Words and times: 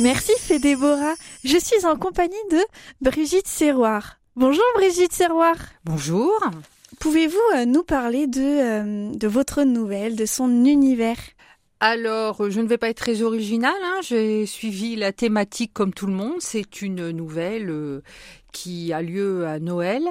Merci 0.00 0.30
Fédébora. 0.38 1.14
Je 1.42 1.58
suis 1.58 1.84
en 1.84 1.96
compagnie 1.96 2.36
de 2.52 2.60
Brigitte 3.00 3.48
Serroir. 3.48 4.20
Bonjour 4.36 4.62
Brigitte 4.76 5.12
Serroir. 5.12 5.56
Bonjour. 5.84 6.38
Pouvez-vous 7.00 7.36
euh, 7.56 7.64
nous 7.64 7.82
parler 7.82 8.28
de, 8.28 8.40
euh, 8.40 9.10
de 9.12 9.26
votre 9.26 9.64
nouvelle, 9.64 10.14
de 10.14 10.24
son 10.24 10.64
univers? 10.64 11.18
Alors, 11.80 12.48
je 12.48 12.60
ne 12.60 12.68
vais 12.68 12.78
pas 12.78 12.90
être 12.90 12.98
très 12.98 13.22
originale. 13.22 13.74
Hein. 13.82 13.98
J'ai 14.02 14.46
suivi 14.46 14.94
la 14.94 15.12
thématique 15.12 15.72
comme 15.72 15.92
tout 15.92 16.06
le 16.06 16.12
monde. 16.12 16.36
C'est 16.38 16.80
une 16.80 17.10
nouvelle 17.10 17.68
euh, 17.68 18.02
qui 18.52 18.92
a 18.92 19.02
lieu 19.02 19.48
à 19.48 19.58
Noël, 19.58 20.04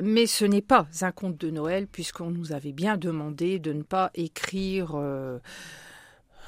mais 0.00 0.26
ce 0.26 0.44
n'est 0.44 0.62
pas 0.62 0.86
un 1.00 1.10
conte 1.10 1.36
de 1.36 1.50
Noël 1.50 1.88
puisqu'on 1.88 2.30
nous 2.30 2.52
avait 2.52 2.72
bien 2.72 2.96
demandé 2.96 3.58
de 3.58 3.72
ne 3.72 3.82
pas 3.82 4.12
écrire 4.14 4.96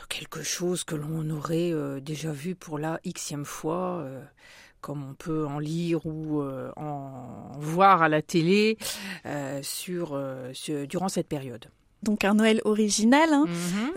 quelque 0.08 0.42
chose 0.42 0.84
que 0.84 0.94
l'on 0.94 1.28
aurait 1.30 1.72
déjà 2.00 2.32
vu 2.32 2.54
pour 2.54 2.78
la 2.78 3.00
xème 3.04 3.44
fois 3.44 4.04
comme 4.80 5.04
on 5.04 5.14
peut 5.14 5.46
en 5.46 5.58
lire 5.58 6.04
ou 6.06 6.40
euh, 6.40 6.70
en 6.76 7.50
voir 7.58 8.02
à 8.02 8.08
la 8.08 8.22
télé 8.22 8.78
euh, 9.26 9.60
sur, 9.62 10.10
euh, 10.12 10.52
durant 10.88 11.08
cette 11.08 11.28
période. 11.28 11.66
Donc 12.02 12.24
un 12.24 12.34
Noël 12.34 12.60
original. 12.64 13.32
Hein. 13.32 13.46
Mm-hmm. 13.48 13.92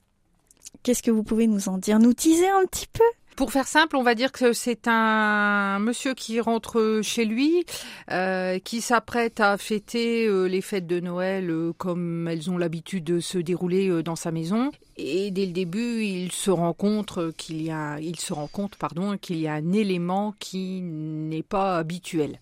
Qu'est-ce 0.83 1.03
que 1.03 1.11
vous 1.11 1.23
pouvez 1.23 1.47
nous 1.47 1.69
en 1.69 1.77
dire? 1.77 1.99
Nous 1.99 2.13
teaser 2.13 2.49
un 2.49 2.65
petit 2.65 2.87
peu? 2.87 3.03
Pour 3.35 3.51
faire 3.51 3.67
simple, 3.67 3.95
on 3.95 4.03
va 4.03 4.15
dire 4.15 4.31
que 4.31 4.53
c'est 4.53 4.87
un 4.87 5.79
monsieur 5.79 6.13
qui 6.13 6.39
rentre 6.39 7.01
chez 7.03 7.25
lui, 7.25 7.65
euh, 8.11 8.59
qui 8.59 8.81
s'apprête 8.81 9.39
à 9.39 9.57
fêter 9.57 10.27
euh, 10.27 10.45
les 10.45 10.61
fêtes 10.61 10.87
de 10.87 10.99
Noël 10.99 11.49
euh, 11.49 11.73
comme 11.77 12.27
elles 12.27 12.49
ont 12.49 12.57
l'habitude 12.57 13.03
de 13.03 13.19
se 13.19 13.37
dérouler 13.37 14.03
dans 14.03 14.15
sa 14.15 14.31
maison. 14.31 14.71
Et 14.97 15.31
dès 15.31 15.45
le 15.45 15.53
début, 15.53 16.03
il 16.03 16.31
se 16.31 16.51
rend 16.51 16.73
compte 16.73 17.35
qu'il 17.37 17.61
y 17.61 17.71
a, 17.71 17.99
il 17.99 18.19
se 18.19 18.33
rend 18.33 18.47
compte, 18.47 18.75
pardon, 18.75 19.17
qu'il 19.17 19.37
y 19.37 19.47
a 19.47 19.53
un 19.53 19.71
élément 19.71 20.33
qui 20.39 20.81
n'est 20.81 21.43
pas 21.43 21.77
habituel. 21.77 22.39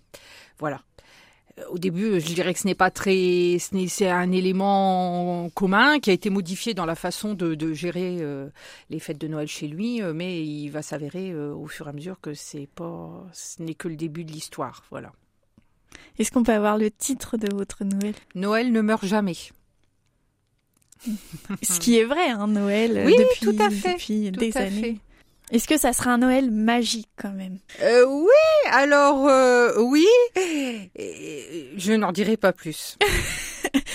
Voilà 0.59 0.81
au 1.69 1.77
début, 1.77 2.19
je 2.19 2.33
dirais 2.33 2.53
que 2.53 2.59
ce 2.59 2.67
n'est 2.67 2.75
pas 2.75 2.91
très, 2.91 3.57
c'est 3.59 4.09
un 4.09 4.31
élément 4.31 5.49
commun 5.53 5.99
qui 5.99 6.09
a 6.09 6.13
été 6.13 6.29
modifié 6.29 6.73
dans 6.73 6.85
la 6.85 6.95
façon 6.95 7.33
de, 7.33 7.73
gérer 7.73 8.17
euh, 8.21 8.49
les 8.89 8.99
fêtes 8.99 9.19
de 9.19 9.27
Noël 9.27 9.47
chez 9.47 9.67
lui, 9.67 10.01
euh, 10.01 10.13
mais 10.13 10.43
il 10.45 10.69
va 10.69 10.81
s'avérer 10.81 11.31
euh, 11.31 11.53
au 11.53 11.67
fur 11.67 11.87
et 11.87 11.89
à 11.89 11.93
mesure 11.93 12.19
que 12.21 12.33
c'est 12.33 12.67
pas, 12.73 13.25
ce 13.33 13.61
n'est 13.61 13.75
que 13.75 13.87
le 13.87 13.95
début 13.95 14.23
de 14.23 14.31
l'histoire, 14.31 14.83
voilà. 14.89 15.11
Est-ce 16.17 16.31
qu'on 16.31 16.43
peut 16.43 16.53
avoir 16.53 16.77
le 16.77 16.91
titre 16.91 17.37
de 17.37 17.53
votre 17.53 17.83
Noël? 17.83 18.13
Noël 18.35 18.71
ne 18.71 18.81
meurt 18.81 19.05
jamais. 19.05 19.35
Ce 21.61 21.79
qui 21.79 21.97
est 21.97 22.03
vrai, 22.03 22.29
hein, 22.29 22.47
Noël, 22.47 23.03
oui, 23.05 23.15
depuis, 23.17 23.45
tout 23.45 23.63
à 23.63 23.69
fait, 23.69 23.93
depuis 23.93 24.31
des 24.31 24.57
années. 24.57 24.99
Est-ce 25.51 25.67
que 25.67 25.77
ça 25.77 25.93
sera 25.93 26.11
un 26.11 26.19
Noël 26.19 26.51
magique 26.51 27.09
quand 27.17 27.31
même? 27.31 27.57
Euh, 27.81 28.05
Oui, 28.05 28.69
alors 28.71 29.27
euh, 29.27 29.73
oui. 29.81 30.05
Je 30.95 31.93
n'en 31.93 32.11
dirai 32.11 32.37
pas 32.37 32.53
plus. 32.53 32.97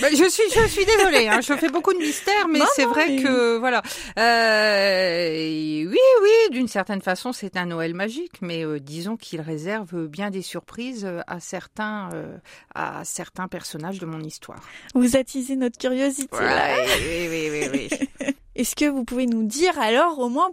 Bah, 0.01 0.07
je 0.11 0.29
suis, 0.29 0.43
je 0.53 0.67
suis 0.67 0.85
désolée. 0.85 1.27
Hein, 1.27 1.41
je 1.41 1.53
fais 1.53 1.69
beaucoup 1.69 1.91
de 1.93 1.97
mystères, 1.97 2.47
mais 2.49 2.59
c'est 2.75 2.85
vrai 2.85 3.17
que 3.17 3.57
voilà. 3.57 3.81
Euh, 4.17 5.85
oui, 5.85 5.97
oui, 6.21 6.49
d'une 6.51 6.67
certaine 6.67 7.01
façon, 7.01 7.33
c'est 7.33 7.57
un 7.57 7.65
Noël 7.65 7.93
magique, 7.93 8.41
mais 8.41 8.63
euh, 8.65 8.79
disons 8.79 9.17
qu'il 9.17 9.41
réserve 9.41 10.07
bien 10.07 10.29
des 10.31 10.41
surprises 10.41 11.07
à 11.27 11.39
certains, 11.39 12.09
euh, 12.13 12.37
à 12.73 13.03
certains 13.03 13.47
personnages 13.47 13.99
de 13.99 14.05
mon 14.05 14.21
histoire. 14.21 14.61
Vous 14.93 15.17
attisez 15.17 15.55
notre 15.55 15.77
curiosité. 15.77 16.37
oui, 16.37 17.27
oui, 17.29 17.49
oui, 17.51 17.89
oui. 18.21 18.35
Est-ce 18.55 18.75
que 18.75 18.85
vous 18.85 19.03
pouvez 19.03 19.25
nous 19.25 19.43
dire 19.43 19.77
alors 19.79 20.19
au 20.19 20.29
moins 20.29 20.51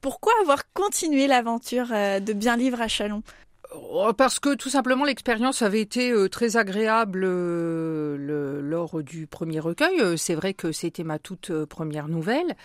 pourquoi 0.00 0.32
avoir 0.40 0.72
continué 0.72 1.26
l'aventure 1.26 1.88
euh, 1.92 2.20
de 2.20 2.32
Bien 2.32 2.56
Livre 2.56 2.80
à 2.80 2.88
Chalon? 2.88 3.22
Oh, 3.92 4.12
parce 4.16 4.40
que 4.40 4.56
tout 4.56 4.68
simplement 4.68 5.04
l'expérience 5.04 5.62
avait 5.62 5.80
été 5.80 6.10
euh, 6.10 6.28
très 6.28 6.56
agréable 6.56 7.22
euh, 7.24 8.60
lors 8.62 9.02
du 9.02 9.28
premier 9.28 9.60
recueil. 9.60 10.18
C'est 10.18 10.34
vrai 10.34 10.54
que 10.54 10.72
c'était 10.72 11.04
ma 11.04 11.18
toute 11.18 11.52
première 11.66 12.08
nouvelle. 12.08 12.56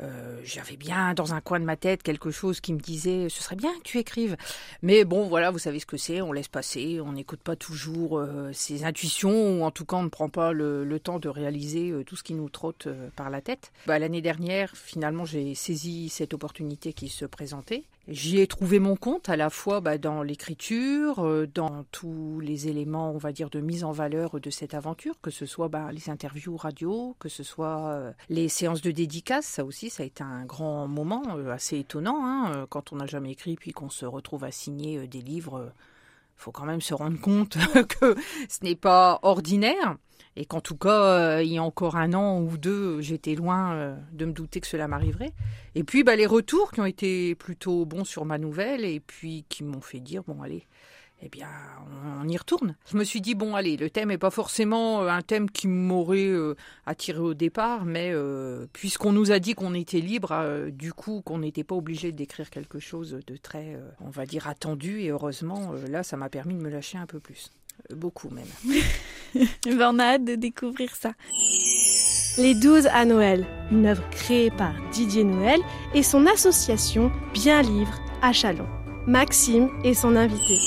Euh, 0.00 0.40
j'avais 0.44 0.76
bien 0.76 1.14
dans 1.14 1.34
un 1.34 1.40
coin 1.40 1.58
de 1.58 1.64
ma 1.64 1.76
tête 1.76 2.02
quelque 2.02 2.30
chose 2.30 2.60
qui 2.60 2.72
me 2.72 2.78
disait 2.78 3.28
ce 3.28 3.42
serait 3.42 3.56
bien 3.56 3.72
que 3.78 3.82
tu 3.82 3.98
écrives. 3.98 4.36
Mais 4.82 5.04
bon, 5.04 5.26
voilà, 5.26 5.50
vous 5.50 5.58
savez 5.58 5.80
ce 5.80 5.86
que 5.86 5.96
c'est, 5.96 6.20
on 6.22 6.32
laisse 6.32 6.48
passer, 6.48 7.00
on 7.00 7.12
n'écoute 7.12 7.40
pas 7.40 7.56
toujours 7.56 8.18
euh, 8.18 8.50
ses 8.52 8.84
intuitions, 8.84 9.60
ou 9.60 9.64
en 9.64 9.70
tout 9.70 9.84
cas 9.84 9.96
on 9.96 10.04
ne 10.04 10.08
prend 10.08 10.28
pas 10.28 10.52
le, 10.52 10.98
temps 10.98 11.18
de 11.18 11.28
réaliser 11.28 11.90
euh, 11.90 12.04
tout 12.04 12.16
ce 12.16 12.22
qui 12.22 12.34
nous 12.34 12.48
trotte 12.48 12.88
par 13.14 13.30
la 13.30 13.40
tête. 13.40 13.72
Bah, 13.86 13.98
L'année 13.98 14.20
dernière, 14.20 14.76
finalement, 14.76 15.24
j'ai 15.24 15.54
saisi 15.54 16.08
cette 16.08 16.34
opportunité 16.34 16.92
qui 16.92 17.08
se 17.08 17.24
présentait. 17.24 17.84
J'y 18.08 18.40
ai 18.40 18.46
trouvé 18.46 18.78
mon 18.78 18.96
compte 18.96 19.28
à 19.28 19.36
la 19.36 19.50
fois 19.50 19.80
bah, 19.80 19.98
dans 19.98 20.22
l'écriture, 20.22 21.46
dans 21.54 21.84
tous 21.92 22.40
les 22.40 22.68
éléments, 22.68 23.12
on 23.12 23.18
va 23.18 23.32
dire, 23.32 23.50
de 23.50 23.60
mise 23.60 23.84
en 23.84 23.92
valeur 23.92 24.40
de 24.40 24.50
cette 24.50 24.74
aventure, 24.74 25.20
que 25.20 25.30
ce 25.30 25.46
soit 25.46 25.68
bah, 25.68 25.90
les 25.92 26.08
interviews 26.08 26.56
radio, 26.56 27.14
que 27.20 27.28
ce 27.28 27.42
soit 27.42 28.14
les 28.28 28.48
séances 28.48 28.80
de 28.80 28.90
dédicaces, 28.90 29.46
ça 29.46 29.64
aussi 29.64 29.87
ça 29.88 30.02
a 30.02 30.06
été 30.06 30.22
un 30.22 30.44
grand 30.44 30.86
moment, 30.88 31.22
euh, 31.36 31.50
assez 31.50 31.78
étonnant, 31.78 32.24
hein, 32.24 32.52
euh, 32.54 32.66
quand 32.68 32.92
on 32.92 32.96
n'a 32.96 33.06
jamais 33.06 33.32
écrit 33.32 33.56
puis 33.56 33.72
qu'on 33.72 33.90
se 33.90 34.06
retrouve 34.06 34.44
à 34.44 34.50
signer 34.50 34.98
euh, 34.98 35.06
des 35.06 35.20
livres. 35.20 35.72
Faut 36.36 36.52
quand 36.52 36.66
même 36.66 36.80
se 36.80 36.94
rendre 36.94 37.20
compte 37.20 37.58
que 38.00 38.14
ce 38.48 38.62
n'est 38.62 38.76
pas 38.76 39.18
ordinaire 39.22 39.96
et 40.36 40.44
qu'en 40.44 40.60
tout 40.60 40.76
cas, 40.76 41.40
il 41.40 41.52
y 41.52 41.58
a 41.58 41.62
encore 41.64 41.96
un 41.96 42.12
an 42.14 42.40
ou 42.40 42.56
deux, 42.56 43.00
j'étais 43.00 43.34
loin 43.34 43.96
de 44.12 44.24
me 44.24 44.30
douter 44.30 44.60
que 44.60 44.68
cela 44.68 44.86
m'arriverait. 44.86 45.32
Et 45.74 45.82
puis, 45.82 46.04
bah, 46.04 46.14
les 46.14 46.26
retours 46.26 46.70
qui 46.70 46.80
ont 46.80 46.86
été 46.86 47.34
plutôt 47.34 47.84
bons 47.86 48.04
sur 48.04 48.24
ma 48.24 48.38
nouvelle 48.38 48.84
et 48.84 49.00
puis 49.00 49.44
qui 49.48 49.64
m'ont 49.64 49.80
fait 49.80 49.98
dire, 49.98 50.22
bon, 50.28 50.40
allez, 50.40 50.68
eh 51.20 51.28
bien, 51.28 51.48
on, 52.22 52.28
y 52.28 52.36
retourne. 52.36 52.76
Je 52.90 52.96
me 52.96 53.02
suis 53.02 53.20
dit, 53.20 53.34
bon, 53.34 53.56
allez, 53.56 53.76
le 53.76 53.90
thème 53.90 54.08
n'est 54.08 54.18
pas 54.18 54.30
forcément 54.30 55.02
euh, 55.02 55.08
un 55.08 55.22
thème 55.22 55.50
qui 55.50 55.66
m'aurait 55.66 56.28
euh, 56.28 56.54
attiré 56.86 57.18
au 57.18 57.34
départ, 57.34 57.84
mais 57.84 58.10
euh, 58.12 58.66
puisqu'on 58.72 59.12
nous 59.12 59.32
a 59.32 59.40
dit 59.40 59.54
qu'on 59.54 59.74
était 59.74 60.00
libre, 60.00 60.68
du 60.70 60.92
coup, 60.92 61.22
qu'on 61.24 61.38
n'était 61.38 61.64
pas 61.64 61.74
obligé 61.74 62.12
d'écrire 62.12 62.50
quelque 62.50 62.78
chose 62.78 63.18
de 63.26 63.36
très, 63.36 63.78
on 64.00 64.10
va 64.10 64.26
dire, 64.26 64.46
attendu, 64.46 65.00
et 65.00 65.08
heureusement, 65.08 65.72
là, 65.88 66.02
ça 66.02 66.16
m'a 66.16 66.28
permis 66.28 66.54
de 66.54 66.60
me 66.60 66.70
lâcher 66.70 66.98
un 66.98 67.06
peu 67.06 67.18
plus. 67.18 67.50
beaucoup 67.94 68.30
même. 68.30 68.46
ben, 69.64 69.90
on 69.92 69.98
a 69.98 70.04
hâte 70.04 70.24
de 70.24 70.36
découvrir 70.36 70.94
ça. 70.94 71.12
Les 72.38 72.54
12 72.54 72.86
à 72.86 73.04
Noël, 73.04 73.44
une 73.72 73.86
œuvre 73.86 74.08
créée 74.10 74.50
par 74.52 74.72
Didier 74.92 75.24
Noël 75.24 75.60
et 75.94 76.04
son 76.04 76.26
association 76.26 77.10
Bien 77.34 77.62
Livre 77.62 77.98
à 78.22 78.32
Chalon. 78.32 78.77
Maxime 79.08 79.70
est 79.84 79.94
son 79.94 80.16
invité. 80.16 80.58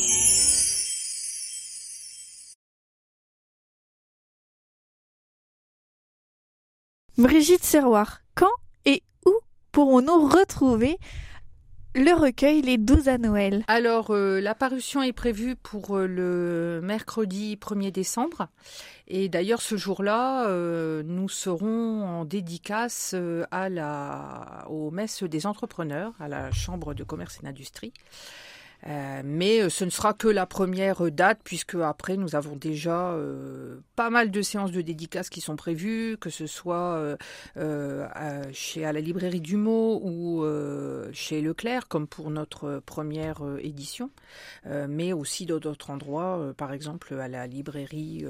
Brigitte 7.19 7.63
Serroir, 7.63 8.21
quand 8.33 8.49
et 8.85 9.03
où 9.27 9.33
pourrons-nous 9.71 10.27
retrouver 10.27 10.97
le 11.93 12.13
recueil 12.13 12.61
Les 12.61 12.77
12 12.77 13.09
à 13.09 13.17
Noël 13.17 13.65
Alors, 13.67 14.11
euh, 14.11 14.39
la 14.39 14.55
parution 14.55 15.01
est 15.03 15.11
prévue 15.11 15.57
pour 15.57 15.97
euh, 15.97 16.07
le 16.07 16.79
mercredi 16.81 17.57
1er 17.57 17.91
décembre. 17.91 18.47
Et 19.09 19.27
d'ailleurs, 19.27 19.61
ce 19.61 19.75
jour-là, 19.75 20.47
euh, 20.47 21.03
nous 21.05 21.27
serons 21.27 22.05
en 22.05 22.23
dédicace 22.23 23.13
à 23.51 23.67
la, 23.67 24.65
aux 24.69 24.89
messes 24.89 25.23
des 25.23 25.45
entrepreneurs, 25.45 26.13
à 26.21 26.29
la 26.29 26.49
Chambre 26.51 26.93
de 26.93 27.03
commerce 27.03 27.39
et 27.39 27.45
d'industrie. 27.45 27.91
Euh, 28.87 29.21
mais 29.23 29.61
euh, 29.61 29.69
ce 29.69 29.85
ne 29.85 29.89
sera 29.89 30.13
que 30.13 30.27
la 30.27 30.45
première 30.45 31.11
date, 31.11 31.39
puisque 31.43 31.75
après 31.75 32.17
nous 32.17 32.35
avons 32.35 32.55
déjà 32.55 33.11
euh, 33.11 33.79
pas 33.95 34.09
mal 34.09 34.31
de 34.31 34.41
séances 34.41 34.71
de 34.71 34.81
dédicaces 34.81 35.29
qui 35.29 35.41
sont 35.41 35.55
prévues, 35.55 36.17
que 36.19 36.29
ce 36.29 36.47
soit 36.47 37.17
chez 38.53 38.85
à 38.85 38.93
la 38.93 39.01
librairie 39.01 39.41
du 39.41 39.57
mot 39.57 40.01
ou 40.03 40.45
chez 41.13 41.41
Leclerc, 41.41 41.87
comme 41.87 42.07
pour 42.07 42.29
notre 42.29 42.81
première 42.85 43.41
édition, 43.59 44.09
mais 44.65 45.13
aussi 45.13 45.45
d'autres 45.45 45.89
endroits, 45.89 46.53
par 46.57 46.73
exemple 46.73 47.13
à 47.15 47.27
la 47.27 47.47
librairie 47.47 48.25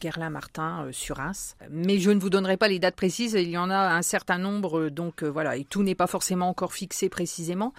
Gerlin-Martin 0.00 0.88
sur 0.92 1.16
Reims. 1.16 1.56
Mais 1.70 1.98
je 1.98 2.10
ne 2.10 2.20
vous 2.20 2.30
donnerai 2.30 2.56
pas 2.56 2.68
les 2.68 2.78
dates 2.78 2.96
précises, 2.96 3.34
il 3.34 3.50
y 3.50 3.58
en 3.58 3.70
a 3.70 3.94
un 3.94 4.02
certain 4.02 4.38
nombre, 4.38 4.88
donc 4.88 5.22
voilà, 5.22 5.56
et 5.56 5.64
tout 5.64 5.82
n'est 5.82 5.94
pas 5.94 6.06
forcément 6.06 6.48
encore 6.48 6.72
fixé 6.72 7.08
précisément, 7.08 7.72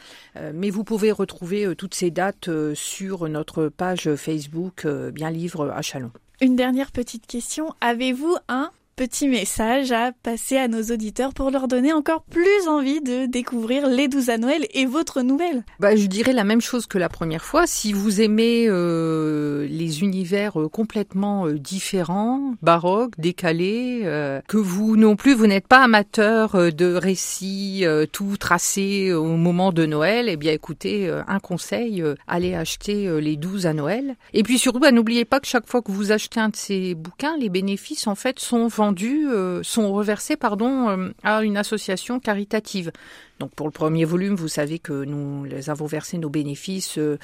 mais 0.54 0.70
vous 0.70 0.84
pouvez 0.84 1.12
retrouver 1.12 1.76
toutes 1.76 1.96
ces 1.98 2.12
dates 2.12 2.52
sur 2.76 3.28
notre 3.28 3.70
page 3.70 4.14
Facebook 4.18 4.86
Bien 4.86 5.32
Livre 5.32 5.72
à 5.72 5.82
Chalon. 5.82 6.12
Une 6.42 6.56
dernière 6.56 6.92
petite 6.92 7.26
question. 7.26 7.74
Avez-vous 7.82 8.38
un 8.50 8.70
petit 8.98 9.28
message 9.28 9.92
à 9.92 10.12
passer 10.12 10.58
à 10.58 10.68
nos 10.68 10.82
auditeurs 10.82 11.32
pour 11.32 11.52
leur 11.52 11.68
donner 11.68 11.94
encore 11.94 12.24
plus 12.24 12.68
envie 12.68 13.00
de 13.00 13.28
découvrir 13.28 13.88
les 13.88 14.08
12 14.08 14.32
à 14.32 14.40
Noël 14.40 14.66
et 14.74 14.88
votre 14.88 15.22
nouvelle 15.22 15.64
bah, 15.80 15.96
Je 15.96 16.08
dirais 16.08 16.34
la 16.34 16.44
même 16.44 16.62
chose 16.62 16.88
que 16.88 16.98
la 16.98 17.08
première 17.08 17.46
fois. 17.46 17.68
Si 17.68 17.94
vous 17.94 18.22
aimez 18.22 18.66
euh, 18.68 19.68
les 19.70 20.02
univers 20.02 20.60
euh, 20.60 20.68
complètement 20.68 21.46
euh, 21.46 21.60
différents, 21.60 22.56
baroques, 22.64 23.14
décalés, 23.20 24.02
euh, 24.06 24.42
que 24.48 24.58
vous 24.58 24.98
non 24.98 25.16
plus, 25.16 25.36
vous 25.36 25.46
n'êtes 25.46 25.68
pas 25.68 25.84
amateur 25.84 26.74
de 26.74 26.96
récits 26.96 27.86
tout 28.12 28.36
tracés 28.38 29.14
au 29.14 29.36
moment 29.36 29.72
de 29.72 29.86
Noël, 29.86 30.28
eh 30.28 30.38
bien 30.38 30.54
écoutez, 30.54 31.08
un 31.28 31.40
conseil, 31.40 32.04
allez 32.26 32.56
acheter 32.56 33.22
les 33.22 33.36
12 33.36 33.68
à 33.68 33.74
Noël. 33.74 34.16
Et 34.34 34.42
puis 34.42 34.58
surtout, 34.58 34.80
bah, 34.80 34.92
n'oubliez 34.92 35.26
pas 35.26 35.40
que 35.40 35.46
chaque 35.46 35.68
fois 35.68 35.84
que 35.84 35.92
vous 35.92 36.12
achetez 36.12 36.40
un 36.40 36.50
de 36.50 36.56
ces 36.56 36.96
bouquins, 36.96 37.38
les 37.38 37.50
bénéfices 37.50 38.08
en 38.08 38.16
fait 38.16 38.40
sont 38.40 38.68
vendus 38.68 38.87
euh, 39.04 39.62
sont 39.64 39.92
reversés 39.94 40.38
pardon, 40.38 40.90
euh, 40.90 41.10
à 41.24 41.44
une 41.44 41.58
association 41.58 42.20
caritative. 42.20 42.92
Donc 43.40 43.52
pour 43.52 43.68
le 43.68 43.72
premier 43.72 44.06
volume, 44.06 44.36
vous 44.36 44.48
savez 44.48 44.80
que 44.80 45.06
nous 45.06 45.44
les 45.46 45.70
avons 45.70 45.86
versé 45.86 46.18
nos 46.18 46.30
bénéfices 46.30 46.98
euh, 46.98 47.18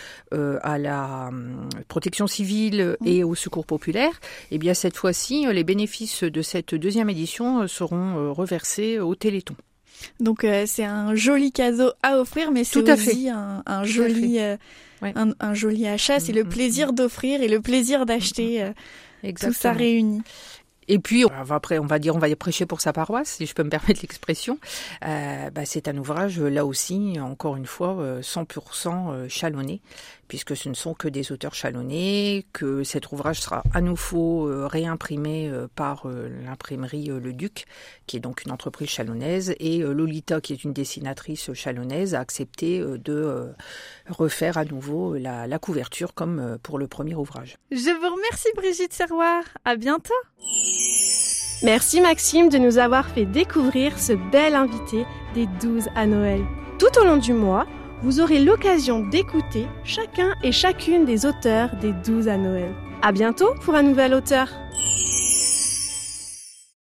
à 0.62 0.78
la 0.78 1.32
protection 1.88 2.28
civile 2.28 2.98
et 3.04 3.24
au 3.24 3.36
secours 3.36 3.66
populaire. 3.66 4.14
Et 4.52 4.56
eh 4.56 4.58
bien 4.58 4.74
cette 4.74 4.96
fois-ci, 4.96 5.48
les 5.52 5.64
bénéfices 5.64 6.24
de 6.24 6.42
cette 6.42 6.76
deuxième 6.76 7.10
édition 7.10 7.68
seront 7.68 8.34
reversés 8.34 9.00
au 9.00 9.16
Téléthon. 9.16 9.56
Donc 10.20 10.46
c'est 10.66 10.84
un 10.84 11.16
joli 11.16 11.52
cadeau 11.52 11.92
à 12.04 12.20
offrir, 12.20 12.52
mais 12.52 12.64
c'est 12.64 12.88
aussi 12.88 13.30
un, 13.30 13.64
un 13.66 13.84
joli, 13.84 14.40
un, 15.02 15.54
joli 15.54 15.88
achat. 15.88 16.20
C'est 16.20 16.34
le 16.34 16.44
mm, 16.44 16.48
mm, 16.48 16.50
plaisir 16.50 16.92
mm. 16.92 16.96
d'offrir 16.96 17.42
et 17.42 17.48
le 17.48 17.60
plaisir 17.60 18.06
d'acheter. 18.06 18.72
Tout 19.40 19.54
ça 19.54 19.72
réuni. 19.72 20.22
Et 20.88 21.00
puis, 21.00 21.26
on 21.26 21.44
va, 21.44 22.00
dire, 22.00 22.16
on 22.16 22.20
va 22.20 22.36
prêcher 22.36 22.66
pour 22.66 22.82
sa 22.82 22.94
paroisse, 22.94 23.30
si 23.30 23.46
je 23.46 23.54
peux 23.54 23.64
me 23.64 23.70
permettre 23.70 24.02
l'expression. 24.04 24.60
Euh, 25.06 25.50
bah, 25.50 25.66
c'est 25.66 25.88
un 25.88 25.98
ouvrage, 25.98 26.40
là 26.40 26.66
aussi, 26.66 27.18
encore 27.20 27.56
une 27.56 27.66
fois, 27.66 28.22
100% 28.22 28.88
euh, 28.88 28.92
euh, 29.14 29.30
chalonné, 29.30 29.82
puisque 30.28 30.56
ce 30.56 30.70
ne 30.70 30.74
sont 30.74 30.94
que 30.94 31.08
des 31.08 31.32
auteurs 31.32 31.54
chalonnés, 31.54 32.46
que 32.54 32.84
cet 32.84 33.12
ouvrage 33.12 33.42
sera 33.42 33.64
à 33.74 33.82
nouveau 33.82 34.50
réimprimé 34.68 35.52
par 35.76 36.08
l'imprimerie 36.08 37.08
Le 37.08 37.34
Duc, 37.34 37.66
qui 38.08 38.18
est 38.18 38.20
donc 38.20 38.44
une 38.44 38.52
entreprise 38.52 38.90
chalonnaise, 38.90 39.54
et 39.60 39.80
Lolita, 39.80 40.42
qui 40.42 40.54
est 40.54 40.64
une 40.64 40.74
dessinatrice 40.74 41.54
chalonnaise, 41.54 42.16
a 42.16 42.20
accepté 42.20 42.80
de 42.80 43.54
refaire 44.10 44.58
à 44.58 44.66
nouveau 44.66 45.16
la, 45.16 45.46
la 45.46 45.60
couverture 45.60 46.16
comme 46.16 46.58
pour 46.64 46.80
le 46.80 46.88
premier 46.88 47.16
ouvrage. 47.16 47.58
Je 47.70 47.78
vous 47.78 48.16
remercie 48.16 48.50
Brigitte 48.56 48.94
Serroir. 48.94 49.44
À 49.66 49.76
bientôt. 49.76 50.14
Merci 51.64 52.02
Maxime 52.02 52.50
de 52.50 52.58
nous 52.58 52.78
avoir 52.78 53.08
fait 53.08 53.26
découvrir 53.26 53.98
ce 53.98 54.14
bel 54.14 54.54
invité 54.54 55.06
des 55.34 55.48
12 55.62 55.88
à 55.96 56.06
Noël. 56.06 56.42
Tout 56.78 57.00
au 57.00 57.06
long 57.06 57.18
du 57.18 57.34
mois, 57.34 57.66
vous 58.02 58.20
aurez 58.20 58.40
l'occasion 58.40 59.00
d'écouter 59.00 59.66
chacun 59.86 60.36
et 60.44 60.52
chacune 60.52 61.06
des 61.06 61.26
auteurs 61.26 61.70
des 61.78 61.94
12 61.94 62.28
à 62.28 62.36
Noël. 62.36 62.74
À 63.02 63.14
bientôt 63.14 63.54
pour 63.62 63.76
un 63.76 63.84
nouvel 63.84 64.14
auteur. 64.14 64.50